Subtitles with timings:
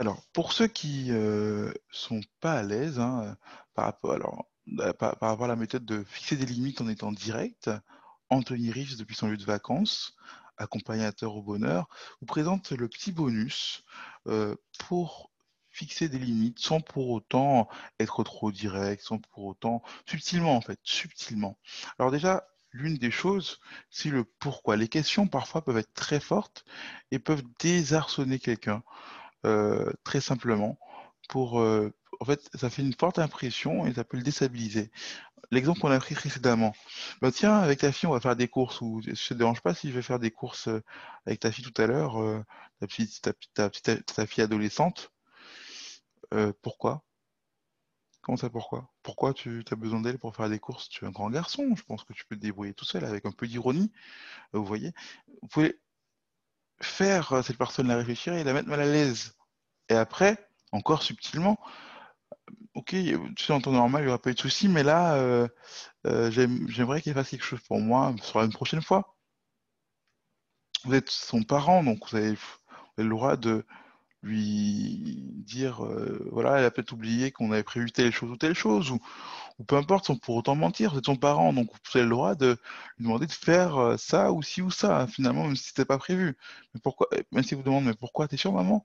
[0.00, 3.36] Alors, pour ceux qui ne sont pas à l'aise hein,
[3.74, 4.46] par rapport, alors,
[4.98, 7.70] par, par rapport à la méthode de fixer des limites en étant direct,
[8.30, 10.16] Anthony Rives, depuis son lieu de vacances,
[10.56, 11.86] accompagnateur au bonheur,
[12.22, 13.84] vous présente le petit bonus
[14.26, 15.30] euh, pour
[15.68, 20.80] fixer des limites sans pour autant être trop direct, sans pour autant, subtilement en fait,
[20.82, 21.58] subtilement.
[21.98, 24.78] Alors déjà, l'une des choses, c'est le pourquoi.
[24.78, 26.64] Les questions parfois peuvent être très fortes
[27.10, 28.82] et peuvent désarçonner quelqu'un,
[29.46, 30.78] euh, très simplement,
[31.28, 34.90] pour, euh, en fait, ça fait une forte impression et ça peut le déstabiliser.
[35.50, 36.74] L'exemple qu'on a pris précédemment.
[37.22, 38.80] Bah, tiens, avec ta fille, on va faire des courses.
[38.80, 40.82] Ou ça te dérange pas si je vais faire des courses euh,
[41.26, 42.44] avec ta fille tout à l'heure,
[42.80, 45.12] ta, petite, ta, ta, ta, ta, fille adolescente.
[46.62, 47.02] Pourquoi?
[48.22, 48.90] Comment ça, pourquoi?
[49.02, 50.88] Pourquoi tu as besoin d'elle pour faire des courses?
[50.88, 51.74] Tu es un grand garçon.
[51.74, 53.90] Je pense que tu peux te débrouiller tout seul avec un peu d'ironie.
[54.52, 54.92] Vous voyez
[55.42, 55.80] Vous pouvez
[56.82, 59.34] faire cette personne la réfléchir et la mettre mal à l'aise.
[59.88, 61.58] Et après, encore subtilement,
[62.74, 62.90] ok,
[63.36, 65.48] tu sais, en temps normal, il n'y aura pas eu de souci, mais là, euh,
[66.06, 69.16] euh, j'aimerais qu'il fasse quelque chose pour moi sur une prochaine fois.
[70.84, 72.36] Vous êtes son parent, donc vous avez,
[72.96, 73.66] le droit de
[74.22, 78.54] lui dire, euh, voilà, elle a peut-être oublié qu'on avait prévu telle chose ou telle
[78.54, 78.94] chose,
[79.60, 82.10] ou peu importe, sans pour autant mentir, vous êtes son parent, donc vous avez le
[82.10, 82.58] droit de
[82.98, 86.36] lui demander de faire ça ou ci ou ça, finalement, même si c'était pas prévu.
[86.74, 88.84] Mais pourquoi, même si vous demandez, mais pourquoi, t'es sûr, maman?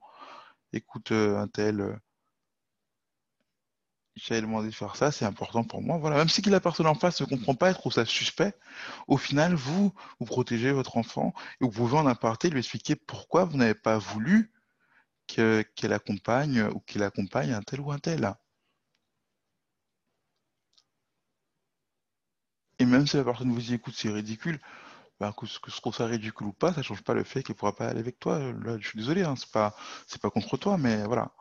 [0.72, 1.98] Écoute, un tel
[4.16, 5.98] j'avais demandé de faire ça, c'est important pour moi.
[5.98, 8.54] Voilà, même si la personne en face ne comprend pas, elle trouve ça suspect,
[9.08, 13.44] au final, vous, vous protégez votre enfant et vous pouvez en aparté lui expliquer pourquoi
[13.44, 14.52] vous n'avez pas voulu
[15.26, 18.34] qu'elle accompagne ou qu'il accompagne un tel ou un tel.
[22.78, 24.60] Et même si la personne vous dit écoute, c'est ridicule,
[25.20, 27.24] ben, que ce que je trouve ça ridicule ou pas, ça ne change pas le
[27.24, 28.38] fait qu'elle ne pourra pas aller avec toi.
[28.38, 29.74] Là, je suis désolé, hein, c'est pas,
[30.20, 31.32] pas contre toi, mais voilà.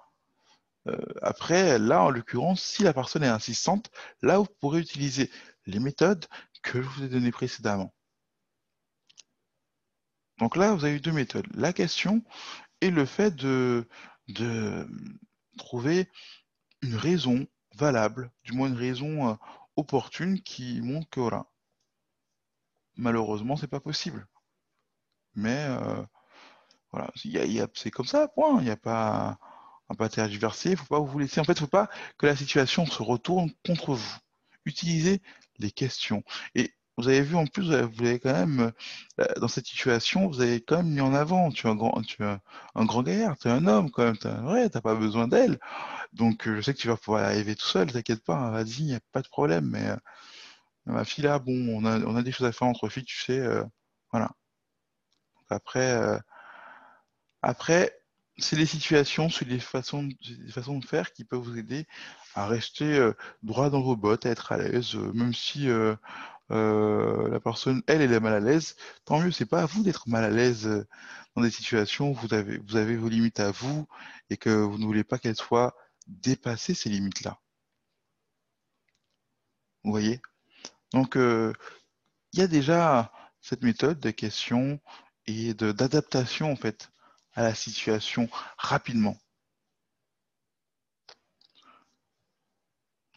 [0.88, 3.92] Euh, après, là, en l'occurrence, si la personne est insistante,
[4.22, 5.30] là, vous pourrez utiliser
[5.66, 6.26] les méthodes
[6.62, 7.94] que je vous ai données précédemment.
[10.40, 11.48] Donc là, vous avez deux méthodes.
[11.54, 12.24] La question
[12.82, 13.88] et le fait de,
[14.28, 14.88] de
[15.58, 16.10] trouver
[16.82, 19.34] une raison valable, du moins une raison euh,
[19.76, 21.48] opportune qui montre que voilà,
[22.98, 24.28] malheureusement, c'est pas possible.
[25.36, 26.04] Mais euh,
[26.92, 27.12] voilà,
[27.74, 28.60] c'est comme ça, point.
[28.60, 29.38] Il n'y a pas
[29.90, 31.40] un pas tergiverser, il faut pas vous laisser.
[31.40, 34.18] En fait, il faut pas que la situation se retourne contre vous.
[34.66, 35.22] Utilisez
[35.60, 36.24] les questions.
[36.56, 37.74] Et vous avez vu en plus, vous
[38.04, 38.72] avez quand même,
[39.20, 42.02] euh, dans cette situation, vous avez quand même mis en avant, tu es un grand,
[42.02, 42.26] tu es
[42.76, 45.60] un, grand gaillard, tu es un homme quand même, tu n'as pas besoin d'elle.
[46.14, 48.84] Donc euh, je sais que tu vas pouvoir arriver tout seul, t'inquiète pas, hein, vas-y,
[48.84, 49.70] n'y a pas de problème.
[49.70, 49.98] Mais euh,
[50.86, 53.20] ma fille là, bon, on a, on a des choses à faire entre filles, tu
[53.20, 53.42] sais,
[54.12, 54.32] voilà.
[55.50, 56.20] Après,
[57.42, 57.94] après,
[58.38, 61.86] c'est les situations, c'est les façons, les façons de faire qui peuvent vous aider
[62.34, 63.14] à rester euh,
[63.44, 65.68] droit dans vos bottes, à être à l'aise, euh, même si
[66.52, 68.76] euh, la personne, elle, elle est mal à l'aise.
[69.06, 70.86] Tant mieux, c'est pas à vous d'être mal à l'aise
[71.36, 73.88] dans des situations où vous avez, vos limites à vous
[74.30, 75.76] et que vous ne voulez pas qu'elles soient
[76.08, 77.40] dépassées, ces limites-là.
[79.84, 80.22] Vous voyez?
[80.94, 84.80] Donc, il y a déjà cette méthode de questions
[85.28, 86.90] et d'adaptation, en fait,
[87.34, 89.18] à la situation rapidement.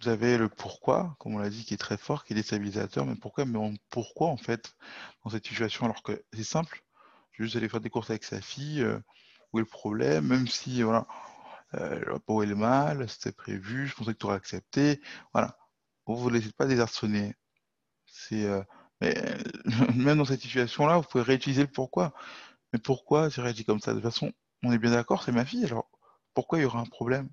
[0.01, 3.05] Vous avez le pourquoi, comme on l'a dit, qui est très fort, qui est déstabilisateur.
[3.07, 3.59] Mais pourquoi Mais
[3.91, 4.77] pourquoi, en fait,
[5.25, 6.85] dans cette situation Alors que c'est simple,
[7.33, 9.01] juste aller faire des courses avec sa fille, euh,
[9.53, 11.07] où est le problème Même si, voilà,
[11.75, 15.01] euh, où est le mal, c'était prévu, je pensais que tu aurais accepté.
[15.33, 15.59] Voilà.
[16.07, 17.35] Vous ne vous laissez pas désarçonner.
[18.07, 18.63] C'est, euh,
[19.01, 19.15] mais
[19.97, 22.15] même dans cette situation-là, vous pouvez réutiliser le pourquoi.
[22.73, 23.93] Mais pourquoi tu réagis comme ça?
[23.95, 25.91] De toute façon, on est bien d'accord, c'est ma fille, alors
[26.35, 27.29] pourquoi il y aura un problème?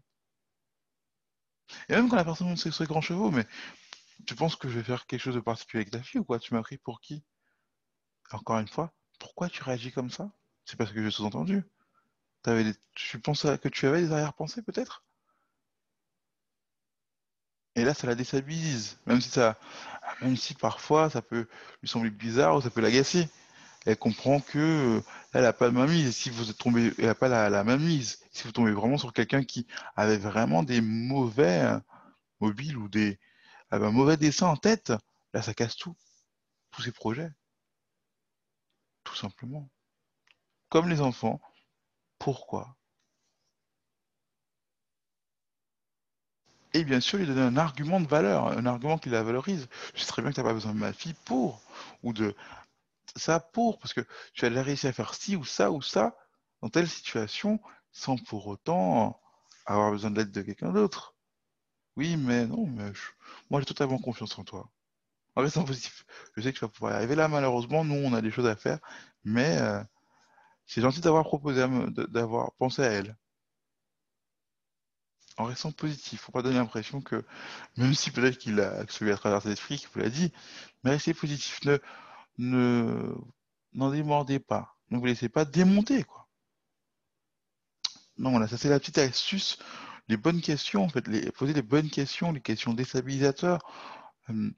[1.90, 3.46] Et même quand la personne montre ses grands chevaux, mais
[4.26, 6.40] tu penses que je vais faire quelque chose de particulier avec ta fille ou quoi?
[6.40, 7.24] Tu m'as pris pour qui?
[8.32, 10.32] Encore une fois, pourquoi tu réagis comme ça?
[10.66, 11.64] C'est parce que j'ai sous-entendu.
[12.46, 12.74] Des...
[12.94, 15.04] Tu penses que tu avais des arrière-pensées peut-être?
[17.76, 19.60] Et là, ça la déstabilise, même si ça,
[20.22, 21.48] même si parfois ça peut
[21.82, 23.30] lui sembler bizarre ou ça peut l'agacer.
[23.86, 24.58] Elle comprend que
[24.98, 25.02] euh,
[25.34, 26.16] elle n'a pas de mainmise.
[26.16, 26.58] Si vous êtes
[26.98, 28.20] elle n'a pas la, mainmise.
[28.32, 31.80] Si vous tombez vraiment sur quelqu'un qui avait vraiment des mauvais euh,
[32.40, 33.20] mobiles ou des
[33.72, 34.94] un mauvais dessin en tête,
[35.34, 35.96] là, ça casse tout,
[36.72, 37.32] tous ses projets,
[39.04, 39.70] tout simplement.
[40.70, 41.42] Comme les enfants.
[42.20, 42.76] Pourquoi?
[46.74, 49.68] Et bien sûr, lui donner un argument de valeur, un argument qui la valorise.
[49.94, 51.62] Je sais très bien que tu n'as pas besoin de ma fille pour,
[52.04, 52.36] ou de
[53.16, 54.02] ça pour, parce que
[54.34, 56.16] tu as réussi à faire ci ou ça ou ça
[56.62, 57.60] dans telle situation
[57.92, 59.20] sans pour autant
[59.66, 61.16] avoir besoin de l'aide de quelqu'un d'autre.
[61.98, 62.92] Oui, mais non, mais
[63.50, 64.70] moi j'ai totalement confiance en toi.
[65.36, 67.16] En restant positif, je sais que tu vas pouvoir y arriver.
[67.16, 68.80] Là, malheureusement, nous, on a des choses à faire,
[69.24, 69.84] mais euh,
[70.66, 71.66] c'est gentil d'avoir proposé,
[72.10, 73.18] d'avoir pensé à elle.
[75.38, 77.26] En restant positif, faut pas donner l'impression que,
[77.78, 80.32] même si peut-être qu'il a, que celui à travers l'esprit, qu'il vous l'a dit,
[80.84, 81.60] mais restez positif.
[82.38, 83.16] Ne,
[83.74, 84.78] n'en démordez pas.
[84.92, 86.28] Ne vous laissez pas démonter, quoi.
[88.18, 89.60] Non, voilà, ça c'est la petite astuce.
[90.08, 93.60] Les bonnes questions, en fait, les, poser les bonnes questions, les questions déstabilisateurs.
[94.30, 94.52] Euh,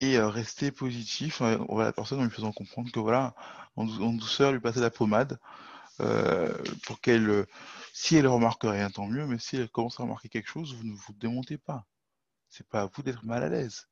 [0.00, 3.34] et euh, rester positif euh, on va la personne en lui faisant comprendre que voilà,
[3.76, 5.38] en, douceur, lui passer la pommade
[6.00, 7.46] euh, pour qu'elle,
[7.92, 10.84] si elle remarque rien, tant mieux, mais si elle commence à remarquer quelque chose, vous
[10.84, 11.86] ne vous démontez pas.
[12.48, 13.89] C'est pas à vous d'être mal à l'aise.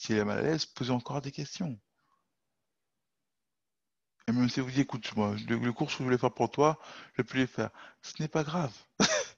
[0.00, 1.78] Si elle est mal à l'aise, posez encore des questions.
[4.26, 6.80] Et même si vous dites, écoute, moi, le, cours que je voulais faire pour toi,
[7.12, 7.68] je vais plus les faire.
[8.00, 8.72] Ce n'est pas grave.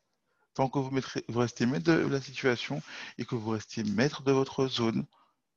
[0.55, 2.81] Tant que vous, mettrez, vous restez maître de la situation
[3.19, 5.05] et que vous restez maître de votre zone,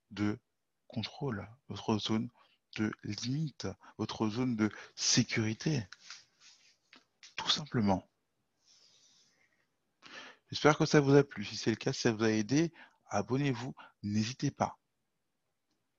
[0.10, 0.40] de
[0.88, 2.28] contrôle, votre zone
[2.76, 3.68] de limite,
[4.00, 5.88] votre zone de sécurité.
[7.36, 8.10] Tout simplement.
[10.50, 11.46] J'espère que ça vous a plu.
[11.46, 12.74] Si c'est le cas, si ça vous a aidé,
[13.10, 14.80] abonnez-vous, n'hésitez pas.